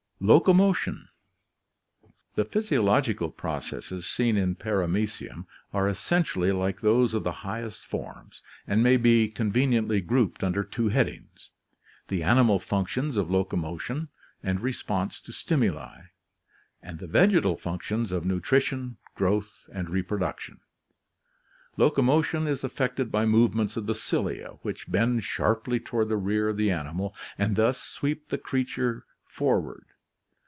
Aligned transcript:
Locomotion.— 0.23 1.07
The 2.35 2.45
physiological 2.45 3.31
processes 3.31 4.05
seen 4.05 4.37
in 4.37 4.53
Paramecium 4.53 5.47
are 5.73 5.89
essentially 5.89 6.51
like 6.51 6.79
those 6.81 7.15
of 7.15 7.23
the 7.23 7.31
highest 7.41 7.87
forms 7.87 8.43
and 8.67 8.83
may 8.83 8.97
be 8.97 9.33
conven 9.35 9.69
iently 9.69 10.05
grouped 10.05 10.43
under 10.43 10.63
two 10.63 10.89
headings, 10.89 11.49
the 12.07 12.21
animal 12.21 12.59
functions 12.59 13.17
of 13.17 13.29
locomo 13.29 13.79
tion 13.81 14.09
and 14.43 14.59
response 14.61 15.19
to 15.21 15.33
stimuli, 15.33 16.01
and 16.83 16.99
the 16.99 17.07
vegetal 17.07 17.57
functions 17.57 18.11
of 18.11 18.23
nutrition, 18.23 18.97
growth, 19.15 19.67
and 19.73 19.89
reproduction. 19.89 20.59
Locomotion 21.77 22.45
is 22.45 22.63
effected 22.63 23.11
by 23.11 23.25
movements 23.25 23.75
of 23.75 23.87
the 23.87 23.95
cilia 23.95 24.49
which 24.61 24.87
bend 24.91 25.23
sharply 25.23 25.79
toward 25.79 26.09
the 26.09 26.15
rear 26.15 26.47
of 26.47 26.57
the 26.57 26.69
animal, 26.69 27.15
and 27.39 27.55
thus 27.55 27.81
sweep 27.81 28.27
the 28.29 28.37
creature 28.37 29.03
forward. 29.25 29.85